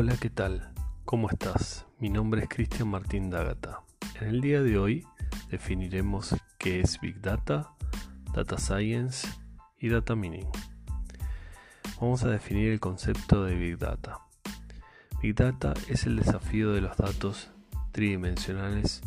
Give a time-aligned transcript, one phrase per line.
[0.00, 0.70] Hola, ¿qué tal?
[1.04, 1.84] ¿Cómo estás?
[1.98, 3.80] Mi nombre es Cristian Martín Dagata.
[4.20, 5.04] En el día de hoy
[5.50, 7.72] definiremos qué es Big Data,
[8.32, 9.26] Data Science
[9.76, 10.46] y Data Mining.
[12.00, 14.20] Vamos a definir el concepto de Big Data.
[15.20, 17.50] Big Data es el desafío de los datos
[17.90, 19.02] tridimensionales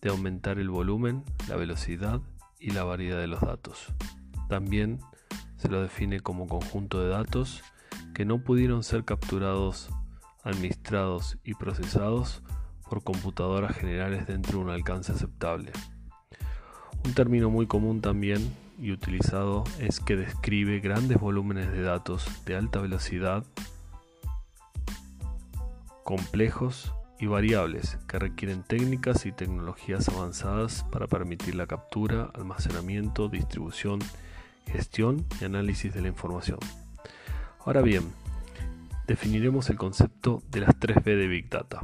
[0.00, 2.22] de aumentar el volumen, la velocidad
[2.58, 3.92] y la variedad de los datos.
[4.48, 5.00] También
[5.58, 7.62] se lo define como conjunto de datos
[8.14, 9.90] que no pudieron ser capturados,
[10.44, 12.42] administrados y procesados
[12.88, 15.72] por computadoras generales dentro de un alcance aceptable.
[17.04, 22.56] Un término muy común también y utilizado es que describe grandes volúmenes de datos de
[22.56, 23.44] alta velocidad,
[26.02, 34.00] complejos y variables que requieren técnicas y tecnologías avanzadas para permitir la captura, almacenamiento, distribución,
[34.66, 36.58] gestión y análisis de la información.
[37.64, 38.10] Ahora bien,
[39.10, 41.80] definiremos el concepto de las 3B de Big Data.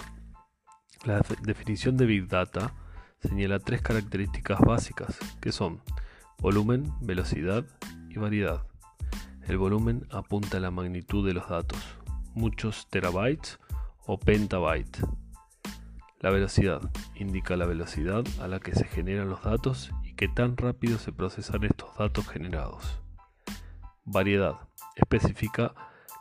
[1.04, 2.72] La definición de Big Data
[3.18, 5.82] señala tres características básicas que son
[6.38, 7.64] volumen, velocidad
[8.08, 8.64] y variedad.
[9.48, 11.80] El volumen apunta a la magnitud de los datos,
[12.36, 13.58] muchos terabytes
[14.06, 15.04] o petabytes.
[16.20, 16.80] La velocidad
[17.16, 21.10] indica la velocidad a la que se generan los datos y qué tan rápido se
[21.10, 23.00] procesan estos datos generados.
[24.04, 25.74] Variedad especifica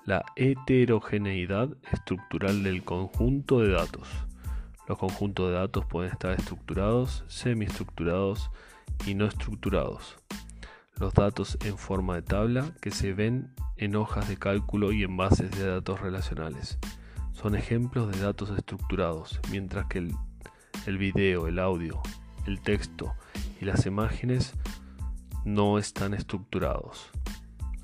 [0.05, 4.07] la heterogeneidad estructural del conjunto de datos.
[4.87, 8.51] Los conjuntos de datos pueden estar estructurados, semiestructurados
[9.07, 10.17] y no estructurados.
[10.99, 15.17] Los datos en forma de tabla que se ven en hojas de cálculo y en
[15.17, 16.77] bases de datos relacionales.
[17.33, 20.15] Son ejemplos de datos estructurados, mientras que el,
[20.85, 21.99] el video, el audio,
[22.45, 23.15] el texto
[23.59, 24.53] y las imágenes
[25.43, 27.09] no están estructurados.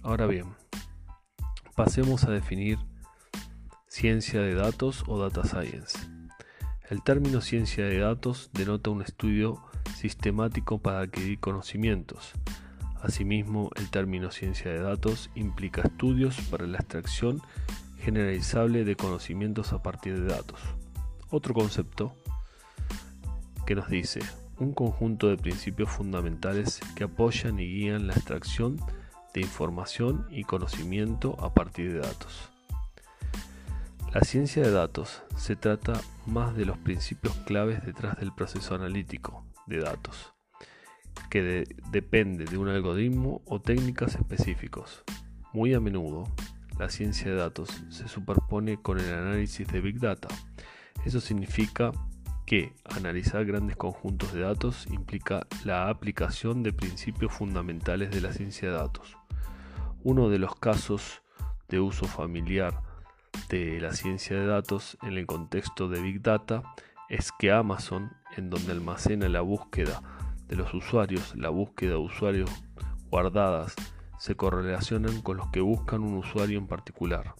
[0.03, 0.60] Ahora bien,
[1.75, 2.77] pasemos a definir
[3.87, 5.97] ciencia de datos o data science.
[6.89, 9.61] El término ciencia de datos denota un estudio
[9.95, 12.33] sistemático para adquirir conocimientos.
[13.01, 17.41] Asimismo, el término ciencia de datos implica estudios para la extracción
[17.99, 20.59] generalizable de conocimientos a partir de datos.
[21.29, 22.13] Otro concepto
[23.65, 24.19] que nos dice
[24.59, 28.77] un conjunto de principios fundamentales que apoyan y guían la extracción
[29.33, 32.49] de información y conocimiento a partir de datos.
[34.13, 35.93] La ciencia de datos se trata
[36.25, 40.33] más de los principios claves detrás del proceso analítico de datos,
[41.29, 45.03] que depende de un algoritmo o técnicas específicos.
[45.53, 46.25] Muy a menudo,
[46.77, 50.27] la ciencia de datos se superpone con el análisis de Big Data.
[51.05, 51.91] Eso significa
[52.51, 58.67] que analizar grandes conjuntos de datos implica la aplicación de principios fundamentales de la ciencia
[58.67, 59.17] de datos.
[60.03, 61.21] Uno de los casos
[61.69, 62.81] de uso familiar
[63.47, 66.61] de la ciencia de datos en el contexto de Big Data
[67.07, 70.01] es que Amazon, en donde almacena la búsqueda
[70.49, 72.51] de los usuarios, la búsqueda de usuarios
[73.09, 73.75] guardadas,
[74.19, 77.33] se correlacionan con los que buscan un usuario en particular,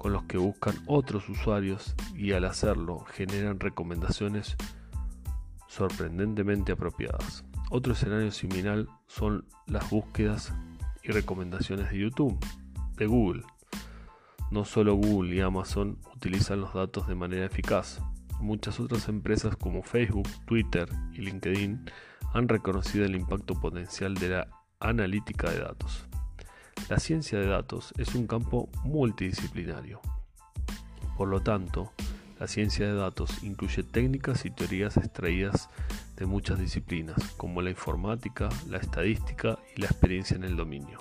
[0.00, 4.56] con los que buscan otros usuarios y al hacerlo generan recomendaciones
[5.68, 7.44] sorprendentemente apropiadas.
[7.68, 10.54] Otro escenario similar son las búsquedas
[11.02, 12.38] y recomendaciones de YouTube,
[12.96, 13.42] de Google.
[14.50, 18.00] No solo Google y Amazon utilizan los datos de manera eficaz.
[18.40, 21.84] Muchas otras empresas como Facebook, Twitter y LinkedIn
[22.32, 24.48] han reconocido el impacto potencial de la
[24.80, 26.09] analítica de datos.
[26.90, 30.00] La ciencia de datos es un campo multidisciplinario.
[31.16, 31.92] Por lo tanto,
[32.40, 35.70] la ciencia de datos incluye técnicas y teorías extraídas
[36.16, 40.98] de muchas disciplinas, como la informática, la estadística y la experiencia en el dominio.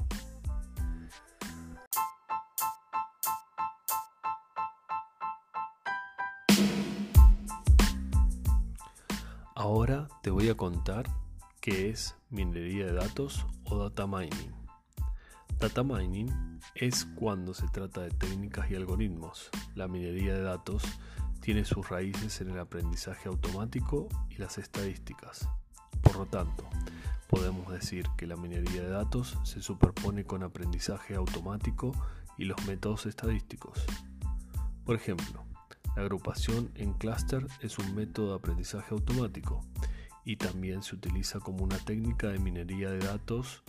[9.56, 11.10] Ahora te voy a contar
[11.60, 14.59] qué es minería de datos o data mining.
[15.60, 16.32] Data mining
[16.74, 19.50] es cuando se trata de técnicas y algoritmos.
[19.76, 20.84] La minería de datos
[21.42, 25.50] tiene sus raíces en el aprendizaje automático y las estadísticas.
[26.02, 26.66] Por lo tanto,
[27.28, 31.92] podemos decir que la minería de datos se superpone con aprendizaje automático
[32.38, 33.84] y los métodos estadísticos.
[34.86, 35.44] Por ejemplo,
[35.98, 39.60] la agrupación en clúster es un método de aprendizaje automático
[40.24, 43.62] y también se utiliza como una técnica de minería de datos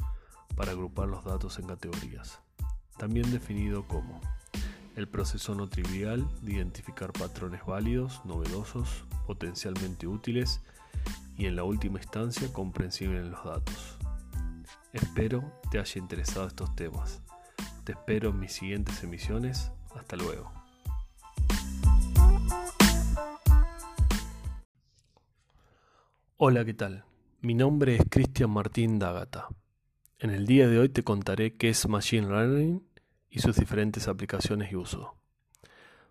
[0.61, 2.39] para agrupar los datos en categorías,
[2.99, 4.21] también definido como
[4.95, 10.61] el proceso no trivial de identificar patrones válidos, novedosos, potencialmente útiles
[11.39, 13.97] y en la última instancia comprensible en los datos.
[14.93, 17.23] Espero te haya interesado estos temas.
[17.85, 19.73] Te espero en mis siguientes emisiones.
[19.95, 20.53] Hasta luego.
[26.37, 27.07] Hola, ¿qué tal?
[27.41, 29.49] Mi nombre es Cristian Martín Dagata.
[30.23, 32.87] En el día de hoy te contaré qué es Machine Learning
[33.31, 35.17] y sus diferentes aplicaciones y uso.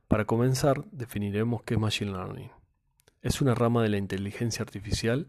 [0.08, 2.50] Para comenzar, definiremos qué es Machine Learning.
[3.22, 5.28] Es una rama de la inteligencia artificial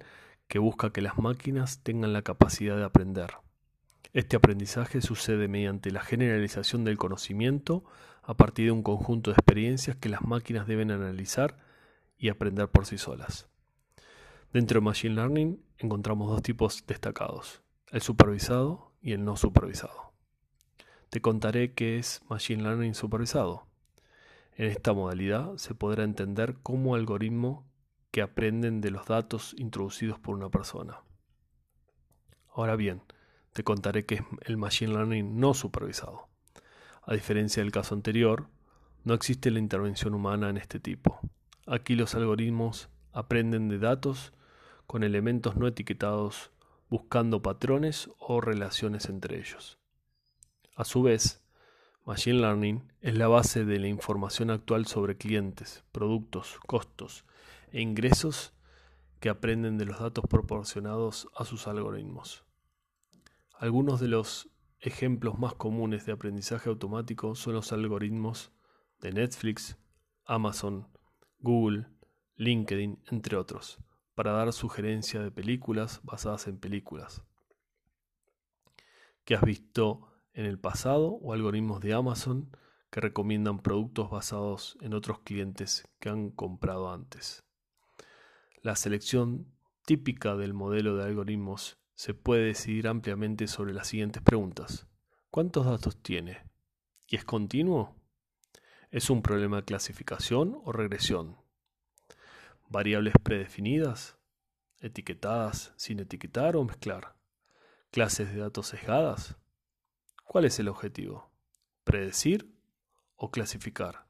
[0.48, 3.34] que busca que las máquinas tengan la capacidad de aprender.
[4.14, 7.84] Este aprendizaje sucede mediante la generalización del conocimiento
[8.22, 11.58] a partir de un conjunto de experiencias que las máquinas deben analizar
[12.16, 13.46] y aprender por sí solas.
[14.54, 20.12] Dentro de Machine Learning encontramos dos tipos destacados, el supervisado y el no supervisado.
[21.10, 23.66] Te contaré qué es Machine Learning supervisado.
[24.56, 27.64] En esta modalidad se podrá entender como algoritmos
[28.12, 31.00] que aprenden de los datos introducidos por una persona.
[32.54, 33.02] Ahora bien,
[33.52, 36.28] te contaré qué es el Machine Learning no supervisado.
[37.02, 38.46] A diferencia del caso anterior,
[39.02, 41.18] no existe la intervención humana en este tipo.
[41.66, 44.32] Aquí los algoritmos aprenden de datos
[44.86, 46.52] con elementos no etiquetados
[46.90, 49.78] buscando patrones o relaciones entre ellos.
[50.74, 51.40] A su vez,
[52.04, 57.24] Machine Learning es la base de la información actual sobre clientes, productos, costos
[57.70, 58.52] e ingresos
[59.20, 62.44] que aprenden de los datos proporcionados a sus algoritmos.
[63.54, 64.48] Algunos de los
[64.80, 68.50] ejemplos más comunes de aprendizaje automático son los algoritmos
[69.00, 69.76] de Netflix,
[70.24, 70.88] Amazon,
[71.38, 71.86] Google,
[72.36, 73.78] LinkedIn, entre otros
[74.20, 77.22] para dar sugerencia de películas basadas en películas
[79.24, 82.54] que has visto en el pasado o algoritmos de Amazon
[82.90, 87.44] que recomiendan productos basados en otros clientes que han comprado antes.
[88.60, 89.46] La selección
[89.86, 94.86] típica del modelo de algoritmos se puede decidir ampliamente sobre las siguientes preguntas.
[95.30, 96.42] ¿Cuántos datos tiene?
[97.06, 97.96] ¿Y es continuo?
[98.90, 101.38] ¿Es un problema de clasificación o regresión?
[102.70, 104.16] Variables predefinidas,
[104.78, 107.16] etiquetadas sin etiquetar o mezclar,
[107.90, 109.36] clases de datos sesgadas.
[110.24, 111.30] ¿Cuál es el objetivo?
[111.84, 112.54] ¿Predecir
[113.16, 114.06] o clasificar?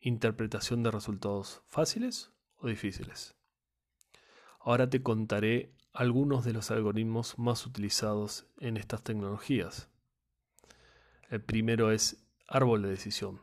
[0.00, 3.36] ¿Interpretación de resultados fáciles o difíciles?
[4.58, 9.90] Ahora te contaré algunos de los algoritmos más utilizados en estas tecnologías.
[11.28, 13.40] El primero es árbol de decisión.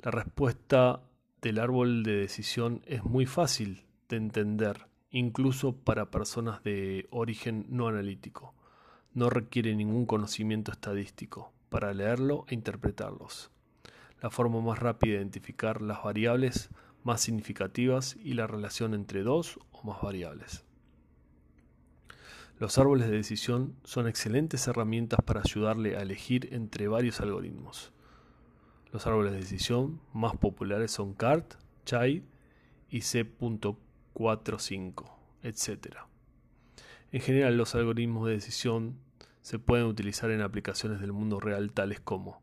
[0.00, 1.02] La respuesta
[1.42, 7.88] del árbol de decisión es muy fácil de entender, incluso para personas de origen no
[7.88, 8.54] analítico.
[9.12, 13.50] No requiere ningún conocimiento estadístico para leerlo e interpretarlos.
[14.20, 16.70] La forma más rápida de identificar las variables
[17.04, 20.64] más significativas y la relación entre dos o más variables.
[22.58, 27.92] Los árboles de decisión son excelentes herramientas para ayudarle a elegir entre varios algoritmos.
[28.96, 32.24] Los árboles de decisión más populares son CART, CHAI
[32.88, 35.12] y C.45,
[35.42, 35.96] etc.
[37.12, 38.98] En general, los algoritmos de decisión
[39.42, 42.40] se pueden utilizar en aplicaciones del mundo real tales como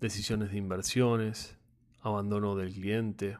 [0.00, 1.56] decisiones de inversiones,
[2.00, 3.38] abandono del cliente,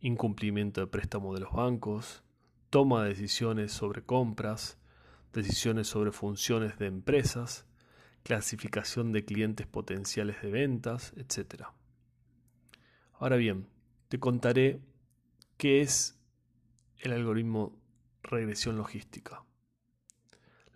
[0.00, 2.24] incumplimiento de préstamo de los bancos,
[2.70, 4.78] toma de decisiones sobre compras,
[5.32, 7.66] decisiones sobre funciones de empresas,
[8.24, 11.66] clasificación de clientes potenciales de ventas, etc.
[13.12, 13.68] Ahora bien,
[14.08, 14.80] te contaré
[15.58, 16.18] qué es
[16.98, 17.78] el algoritmo
[18.22, 19.44] regresión logística.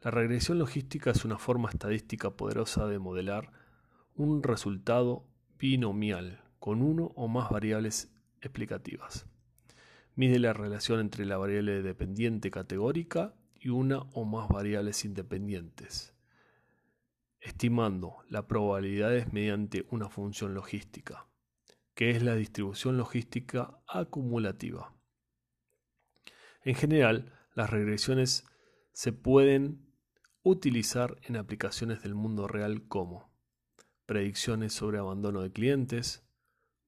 [0.02, 3.50] La regresión logística es una forma estadística poderosa de modelar
[4.14, 5.26] un resultado
[5.59, 8.12] binomial con uno o más variables
[8.43, 9.26] explicativas.
[10.17, 16.18] Mide la relación entre la variable dependiente categórica y una o más variables independientes
[17.49, 21.26] estimando las probabilidades mediante una función logística,
[21.95, 24.95] que es la distribución logística acumulativa.
[26.62, 28.45] En general, las regresiones
[28.93, 29.88] se pueden
[30.43, 33.33] utilizar en aplicaciones del mundo real como
[34.07, 36.26] predicciones sobre abandono de clientes,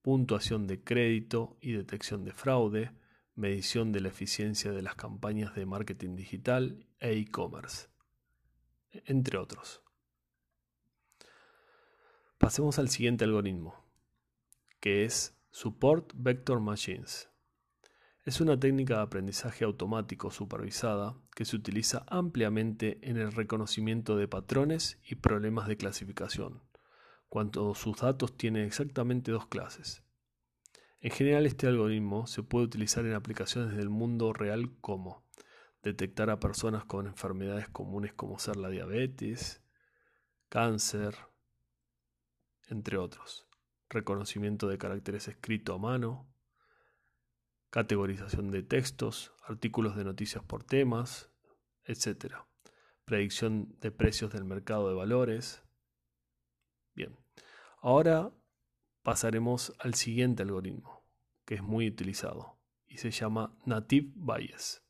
[0.01, 2.91] puntuación de crédito y detección de fraude,
[3.35, 7.87] medición de la eficiencia de las campañas de marketing digital e e-commerce,
[8.91, 9.83] entre otros.
[12.41, 13.85] Pasemos al siguiente algoritmo,
[14.79, 17.29] que es Support Vector Machines.
[18.23, 24.27] Es una técnica de aprendizaje automático supervisada que se utiliza ampliamente en el reconocimiento de
[24.27, 26.63] patrones y problemas de clasificación,
[27.29, 30.03] cuando sus datos tienen exactamente dos clases.
[30.99, 35.23] En general este algoritmo se puede utilizar en aplicaciones del mundo real como
[35.83, 39.61] detectar a personas con enfermedades comunes como ser la diabetes,
[40.49, 41.15] cáncer,
[42.71, 43.47] entre otros.
[43.89, 46.31] Reconocimiento de caracteres escrito a mano,
[47.69, 51.29] categorización de textos, artículos de noticias por temas,
[51.83, 52.35] etc.
[53.05, 55.63] Predicción de precios del mercado de valores.
[56.95, 57.17] Bien,
[57.81, 58.31] ahora
[59.03, 61.05] pasaremos al siguiente algoritmo,
[61.45, 64.83] que es muy utilizado y se llama Native Bayes.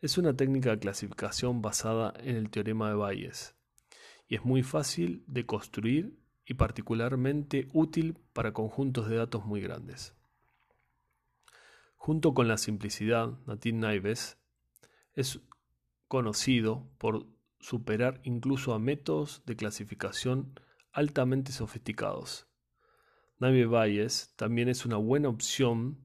[0.00, 3.54] Es una técnica de clasificación basada en el teorema de Bayes
[4.26, 6.19] y es muy fácil de construir
[6.50, 10.16] y particularmente útil para conjuntos de datos muy grandes.
[11.94, 14.36] Junto con la simplicidad, Native Naives
[15.14, 15.38] es
[16.08, 17.24] conocido por
[17.60, 20.58] superar incluso a métodos de clasificación
[20.90, 22.48] altamente sofisticados.
[23.38, 26.02] Naive Bayes también es una buena opción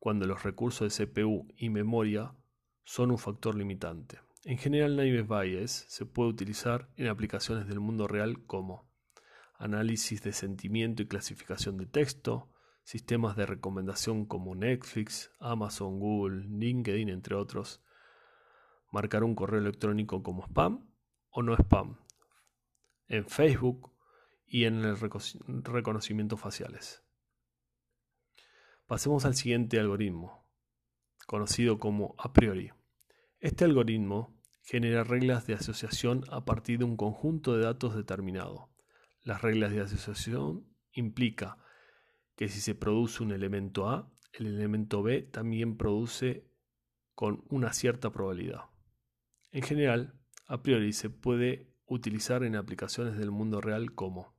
[0.00, 2.34] cuando los recursos de CPU y memoria
[2.82, 4.18] son un factor limitante.
[4.42, 8.86] En general, Naive Bayes se puede utilizar en aplicaciones del mundo real como
[9.58, 12.50] análisis de sentimiento y clasificación de texto,
[12.84, 17.82] sistemas de recomendación como Netflix, Amazon, Google, LinkedIn, entre otros,
[18.92, 20.88] marcar un correo electrónico como spam
[21.30, 21.98] o no spam,
[23.08, 23.92] en Facebook
[24.46, 27.02] y en el reconocimiento faciales.
[28.86, 30.48] Pasemos al siguiente algoritmo,
[31.26, 32.70] conocido como a priori.
[33.40, 38.70] Este algoritmo genera reglas de asociación a partir de un conjunto de datos determinado.
[39.26, 41.58] Las reglas de asociación implica
[42.36, 46.48] que si se produce un elemento A, el elemento B también produce
[47.16, 48.66] con una cierta probabilidad.
[49.50, 50.14] En general,
[50.46, 54.38] a priori se puede utilizar en aplicaciones del mundo real como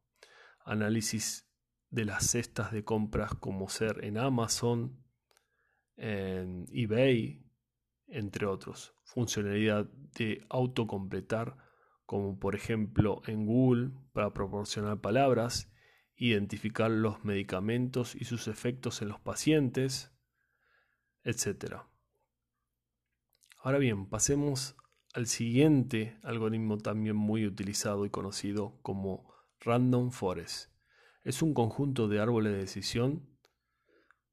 [0.63, 1.51] análisis
[1.89, 5.03] de las cestas de compras como ser en Amazon,
[5.98, 7.46] en eBay,
[8.08, 8.96] entre otros.
[9.03, 11.58] Funcionalidad de autocompletar
[12.08, 15.72] como por ejemplo en Google para proporcionar palabras
[16.18, 20.12] identificar los medicamentos y sus efectos en los pacientes,
[21.24, 21.76] etc.
[23.62, 24.76] Ahora bien, pasemos
[25.14, 30.72] al siguiente algoritmo también muy utilizado y conocido como Random Forest.
[31.24, 33.30] Es un conjunto de árboles de decisión.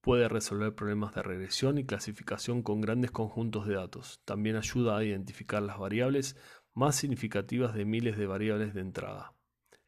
[0.00, 4.22] Puede resolver problemas de regresión y clasificación con grandes conjuntos de datos.
[4.24, 6.36] También ayuda a identificar las variables
[6.74, 9.32] más significativas de miles de variables de entrada.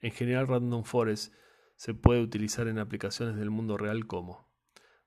[0.00, 1.34] En general, Random Forest
[1.74, 4.48] se puede utilizar en aplicaciones del mundo real como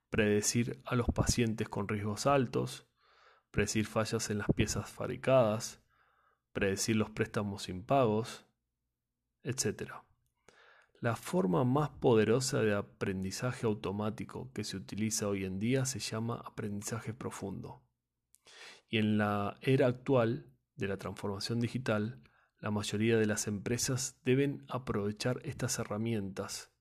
[0.09, 2.88] predecir a los pacientes con riesgos altos,
[3.51, 5.81] predecir fallas en las piezas fabricadas,
[6.51, 8.45] predecir los préstamos impagos,
[9.43, 9.93] etc.
[11.00, 16.41] La forma más poderosa de aprendizaje automático que se utiliza hoy en día se llama
[16.45, 17.81] aprendizaje profundo.
[18.89, 22.24] Y en la era actual de la transformación digital,
[22.59, 26.71] la mayoría de las empresas deben aprovechar estas herramientas,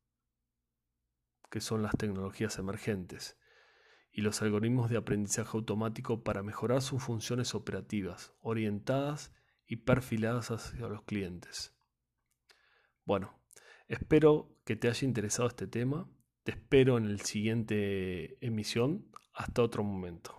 [1.50, 3.36] que son las tecnologías emergentes,
[4.10, 9.32] y los algoritmos de aprendizaje automático para mejorar sus funciones operativas, orientadas
[9.66, 11.76] y perfiladas hacia los clientes.
[13.04, 13.38] Bueno,
[13.86, 16.10] espero que te haya interesado este tema.
[16.42, 19.10] Te espero en la siguiente emisión.
[19.34, 20.34] Hasta otro momento.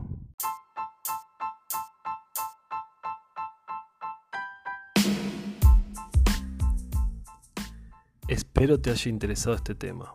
[8.30, 10.14] Espero te haya interesado este tema.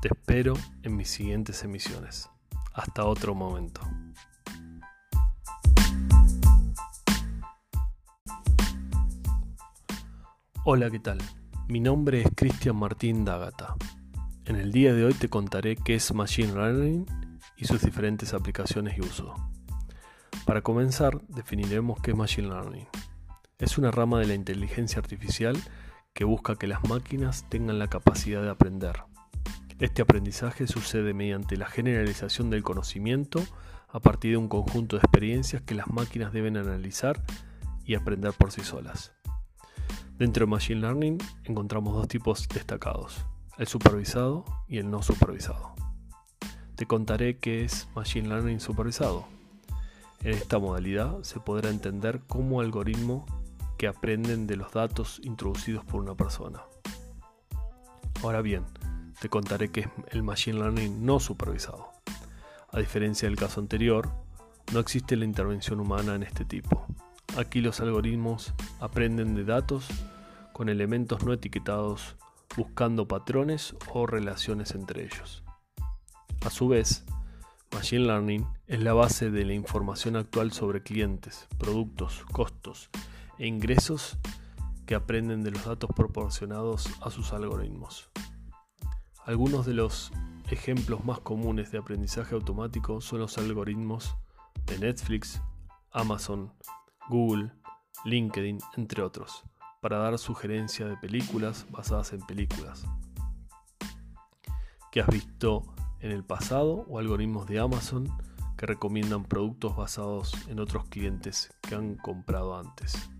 [0.00, 2.30] Te espero en mis siguientes emisiones.
[2.72, 3.82] Hasta otro momento.
[10.64, 11.18] Hola, ¿qué tal?
[11.68, 13.76] Mi nombre es Cristian Martín Dagata.
[14.46, 17.04] En el día de hoy te contaré qué es Machine Learning
[17.58, 19.34] y sus diferentes aplicaciones y uso.
[20.46, 22.88] Para comenzar, definiremos qué es Machine Learning.
[23.58, 25.62] Es una rama de la inteligencia artificial
[26.16, 29.02] que busca que las máquinas tengan la capacidad de aprender.
[29.78, 33.44] Este aprendizaje sucede mediante la generalización del conocimiento
[33.88, 37.22] a partir de un conjunto de experiencias que las máquinas deben analizar
[37.84, 39.12] y aprender por sí solas.
[40.16, 43.26] Dentro de Machine Learning encontramos dos tipos destacados,
[43.58, 45.74] el supervisado y el no supervisado.
[46.76, 49.26] Te contaré qué es Machine Learning supervisado.
[50.22, 53.26] En esta modalidad se podrá entender cómo algoritmo
[53.76, 56.62] que aprenden de los datos introducidos por una persona.
[58.22, 58.64] Ahora bien,
[59.20, 61.90] te contaré que es el Machine Learning no supervisado.
[62.70, 64.10] A diferencia del caso anterior,
[64.72, 66.86] no existe la intervención humana en este tipo.
[67.36, 69.88] Aquí los algoritmos aprenden de datos
[70.52, 72.16] con elementos no etiquetados
[72.56, 75.44] buscando patrones o relaciones entre ellos.
[76.44, 77.04] A su vez,
[77.72, 82.90] Machine Learning es la base de la información actual sobre clientes, productos, costos
[83.38, 84.18] e ingresos
[84.86, 88.10] que aprenden de los datos proporcionados a sus algoritmos.
[89.24, 90.12] Algunos de los
[90.50, 94.16] ejemplos más comunes de aprendizaje automático son los algoritmos
[94.66, 95.40] de Netflix,
[95.90, 96.52] Amazon,
[97.08, 97.52] Google,
[98.04, 99.44] LinkedIn, entre otros,
[99.80, 102.84] para dar sugerencia de películas basadas en películas
[104.96, 105.62] que has visto
[106.00, 108.08] en el pasado o algoritmos de Amazon
[108.56, 113.10] que recomiendan productos basados en otros clientes que han comprado antes.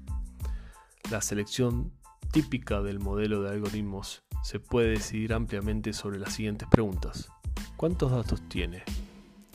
[1.11, 1.93] La selección
[2.33, 7.29] típica del modelo de algoritmos se puede decidir ampliamente sobre las siguientes preguntas.
[7.77, 8.83] ¿Cuántos datos tiene?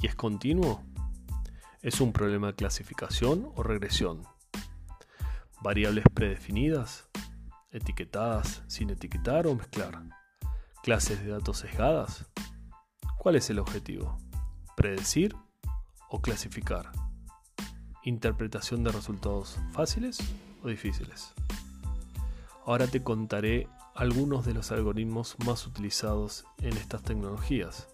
[0.01, 0.81] ¿Y es continuo?
[1.81, 4.23] ¿Es un problema de clasificación o regresión?
[5.61, 7.09] ¿Variables predefinidas?
[7.71, 10.03] ¿Etiquetadas sin etiquetar o mezclar?
[10.83, 12.25] ¿Clases de datos sesgadas?
[13.17, 14.17] ¿Cuál es el objetivo?
[14.77, 15.35] ¿Predecir
[16.09, 16.93] o clasificar?
[18.03, 20.17] ¿Interpretación de resultados fáciles
[20.63, 21.33] o difíciles?
[22.65, 27.87] Ahora te contaré algunos de los algoritmos más utilizados en estas tecnologías.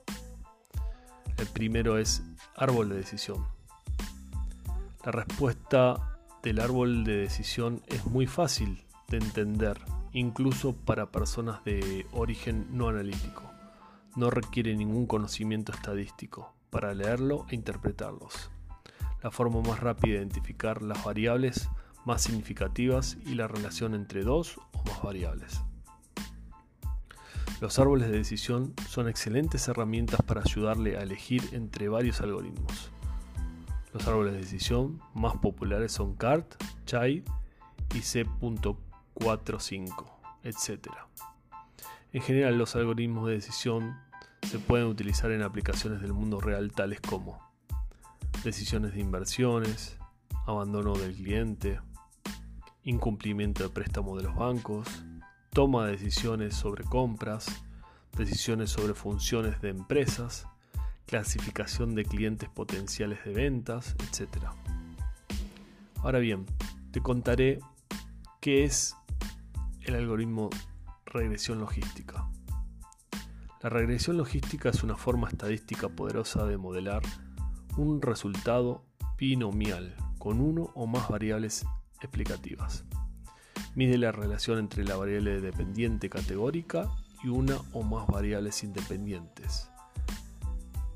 [1.37, 2.21] El primero es
[2.55, 3.47] árbol de decisión.
[5.05, 9.79] La respuesta del árbol de decisión es muy fácil de entender,
[10.11, 13.43] incluso para personas de origen no analítico.
[14.17, 18.51] No requiere ningún conocimiento estadístico para leerlo e interpretarlos.
[19.23, 21.69] La forma más rápida de identificar las variables
[22.07, 25.61] más significativas y la relación entre dos o más variables.
[27.59, 32.91] Los árboles de decisión son excelentes herramientas para ayudarle a elegir entre varios algoritmos.
[33.93, 37.25] Los árboles de decisión más populares son CART, CHAI
[37.93, 40.05] y C.45,
[40.43, 40.87] etc.
[42.13, 43.97] En general, los algoritmos de decisión
[44.43, 47.37] se pueden utilizar en aplicaciones del mundo real tales como
[48.45, 49.97] decisiones de inversiones,
[50.45, 51.81] abandono del cliente,
[52.87, 54.87] incumplimiento de préstamo de los bancos,
[55.51, 57.63] toma de decisiones sobre compras,
[58.17, 60.47] decisiones sobre funciones de empresas,
[61.05, 64.45] clasificación de clientes potenciales de ventas, etc.
[66.01, 66.45] Ahora bien,
[66.91, 67.59] te contaré
[68.39, 68.95] qué es
[69.81, 70.49] el algoritmo
[71.05, 72.29] regresión logística.
[73.61, 77.01] La regresión logística es una forma estadística poderosa de modelar
[77.75, 78.85] un resultado
[79.17, 81.65] binomial con uno o más variables
[82.01, 82.85] explicativas.
[83.75, 86.89] Mide la relación entre la variable dependiente categórica
[87.23, 89.69] y una o más variables independientes,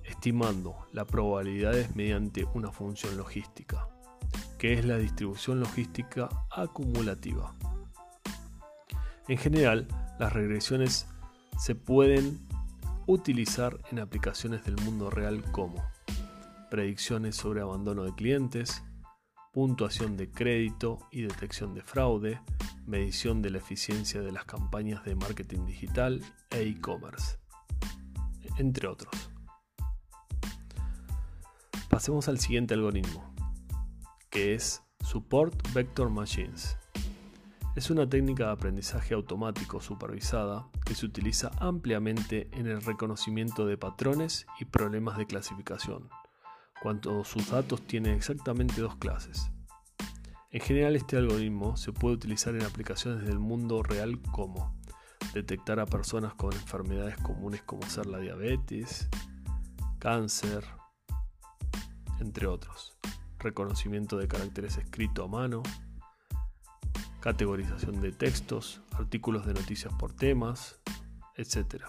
[0.03, 3.87] estimando las probabilidades mediante una función logística,
[4.57, 7.55] que es la distribución logística acumulativa.
[9.27, 9.87] En general,
[10.19, 11.07] las regresiones
[11.57, 12.47] se pueden
[13.07, 15.83] utilizar en aplicaciones del mundo real como
[16.69, 18.83] predicciones sobre abandono de clientes,
[19.51, 22.39] puntuación de crédito y detección de fraude,
[22.85, 27.37] medición de la eficiencia de las campañas de marketing digital e e-commerce,
[28.57, 29.13] entre otros.
[31.89, 33.33] Pasemos al siguiente algoritmo,
[34.29, 36.77] que es Support Vector Machines.
[37.75, 43.77] Es una técnica de aprendizaje automático supervisada que se utiliza ampliamente en el reconocimiento de
[43.77, 46.09] patrones y problemas de clasificación
[46.81, 49.51] cuando sus datos tienen exactamente dos clases.
[50.49, 54.75] En general este algoritmo se puede utilizar en aplicaciones del mundo real como
[55.33, 59.07] detectar a personas con enfermedades comunes como ser la diabetes,
[59.99, 60.65] cáncer,
[62.19, 62.97] entre otros,
[63.37, 65.61] reconocimiento de caracteres escrito a mano,
[67.19, 70.79] categorización de textos, artículos de noticias por temas,
[71.37, 71.85] etc.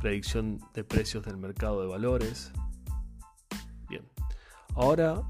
[0.00, 2.52] Predicción de precios del mercado de valores,
[4.76, 5.22] Ahora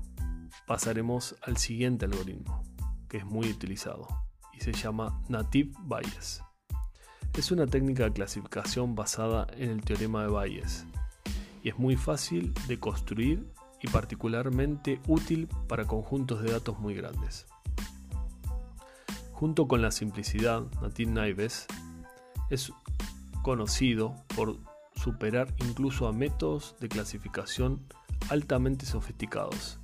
[0.66, 2.62] pasaremos al siguiente algoritmo,
[3.10, 4.08] que es muy utilizado,
[4.54, 6.42] y se llama Native Bayes.
[7.36, 10.86] Es una técnica de clasificación basada en el teorema de Bayes,
[11.62, 13.46] y es muy fácil de construir
[13.82, 17.46] y particularmente útil para conjuntos de datos muy grandes.
[19.32, 21.66] Junto con la simplicidad, Native Bayes
[22.48, 22.72] es
[23.42, 24.56] conocido por
[24.96, 27.86] superar incluso a métodos de clasificación
[28.30, 29.78] altamente sofisticados.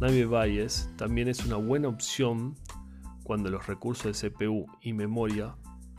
[0.00, 2.56] Naive Bayes también es una buena opción
[3.24, 5.54] cuando los recursos de CPU y memoria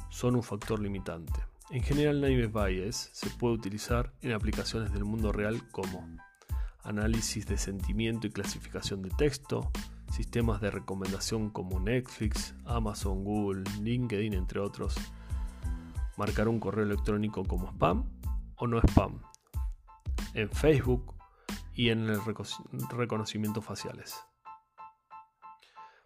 [0.10, 1.40] son un factor limitante.
[1.70, 6.18] En general, Naive Bayes se puede utilizar en aplicaciones del mundo real como
[6.84, 9.72] análisis de sentimiento y clasificación de texto,
[10.12, 14.96] sistemas de recomendación como Netflix, Amazon, Google, LinkedIn, entre otros,
[16.18, 18.04] marcar un correo electrónico como spam
[18.58, 19.22] o no spam,
[20.34, 21.21] en Facebook
[21.74, 22.20] y en el
[22.92, 24.20] reconocimiento faciales.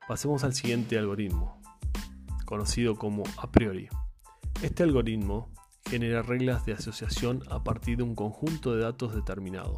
[0.07, 1.61] Pasemos al siguiente algoritmo,
[2.45, 3.89] conocido como a priori.
[4.61, 5.51] Este algoritmo
[5.89, 9.75] genera reglas de asociación a partir de un conjunto de datos determinado.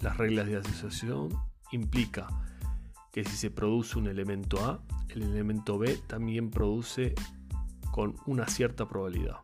[0.00, 1.30] Las reglas de asociación
[1.70, 2.26] implica
[3.12, 7.14] que si se produce un elemento A, el elemento B también produce
[7.92, 9.36] con una cierta probabilidad.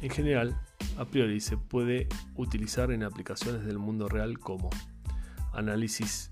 [0.00, 0.60] En general,
[0.98, 4.70] a priori se puede utilizar en aplicaciones del mundo real como
[5.52, 6.30] análisis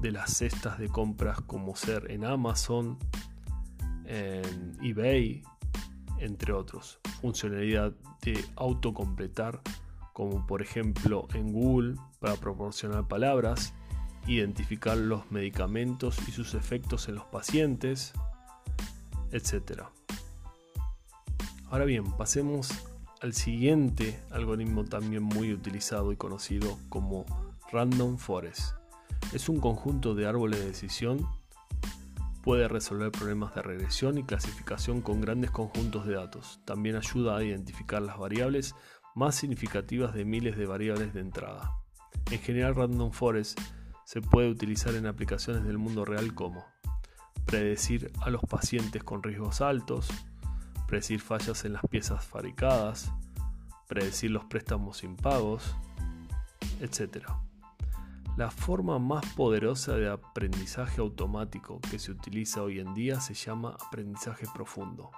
[0.00, 2.98] de las cestas de compras como ser en Amazon,
[4.06, 5.42] en eBay,
[6.18, 7.00] entre otros.
[7.20, 9.60] Funcionalidad de autocompletar
[10.12, 13.74] como por ejemplo en Google para proporcionar palabras,
[14.26, 18.12] identificar los medicamentos y sus efectos en los pacientes,
[19.32, 19.82] etc.
[21.68, 22.70] Ahora bien, pasemos
[23.20, 27.24] al siguiente algoritmo también muy utilizado y conocido como
[27.72, 28.74] Random Forest.
[29.32, 31.26] Es un conjunto de árboles de decisión.
[32.42, 36.60] Puede resolver problemas de regresión y clasificación con grandes conjuntos de datos.
[36.64, 38.74] También ayuda a identificar las variables
[39.14, 41.72] más significativas de miles de variables de entrada.
[42.30, 43.58] En general, Random Forest
[44.04, 46.64] se puede utilizar en aplicaciones del mundo real como
[47.46, 50.08] predecir a los pacientes con riesgos altos,
[50.86, 53.12] predecir fallas en las piezas fabricadas,
[53.88, 55.74] predecir los préstamos impagos,
[56.80, 57.26] etc.
[58.36, 63.76] La forma más poderosa de aprendizaje automático que se utiliza hoy en día se llama
[63.86, 65.10] aprendizaje profundo.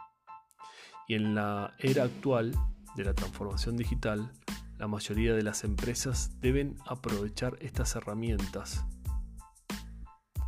[1.09, 2.53] Y en la era actual
[2.97, 4.33] de la transformación digital,
[4.79, 8.85] la mayoría de las empresas deben aprovechar estas herramientas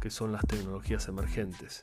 [0.01, 1.81] que son las tecnologías emergentes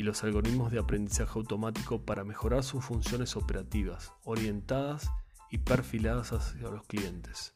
[0.00, 5.10] y los algoritmos de aprendizaje automático para mejorar sus funciones operativas, orientadas
[5.50, 7.54] y perfiladas hacia los clientes.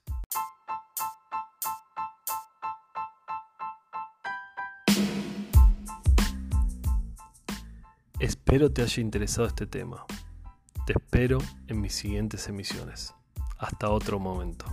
[8.21, 10.05] Espero te haya interesado este tema.
[10.85, 13.15] Te espero en mis siguientes emisiones.
[13.57, 14.67] Hasta otro momento.